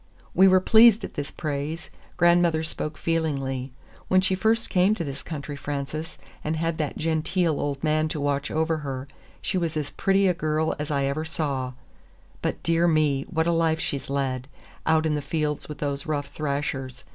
We 0.33 0.47
were 0.47 0.59
pleased 0.59 1.03
at 1.03 1.13
this 1.13 1.29
praise. 1.29 1.91
Grandmother 2.17 2.63
spoke 2.63 2.97
feelingly. 2.97 3.71
"When 4.07 4.19
she 4.19 4.33
first 4.33 4.67
came 4.71 4.95
to 4.95 5.03
this 5.03 5.21
country, 5.21 5.55
Frances, 5.55 6.17
and 6.43 6.55
had 6.55 6.79
that 6.79 6.97
genteel 6.97 7.59
old 7.61 7.83
man 7.83 8.07
to 8.07 8.19
watch 8.19 8.49
over 8.49 8.77
her, 8.77 9.07
she 9.43 9.59
was 9.59 9.77
as 9.77 9.91
pretty 9.91 10.27
a 10.27 10.33
girl 10.33 10.73
as 10.79 10.89
ever 10.89 11.21
I 11.21 11.25
saw. 11.25 11.73
But, 12.41 12.63
dear 12.63 12.87
me, 12.87 13.25
what 13.29 13.45
a 13.45 13.51
life 13.51 13.79
she's 13.79 14.09
led, 14.09 14.47
out 14.87 15.05
in 15.05 15.13
the 15.13 15.21
fields 15.21 15.69
with 15.69 15.77
those 15.77 16.07
rough 16.07 16.29
thrashers! 16.31 17.03